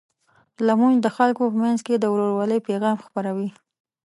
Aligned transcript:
لمونځ 0.67 0.97
د 1.01 1.07
خلکو 1.17 1.43
په 1.51 1.57
منځ 1.63 1.79
کې 1.85 1.93
د 1.97 2.05
ورورولۍ 2.13 2.59
پیغام 2.67 2.95
خپروي. 3.05 3.49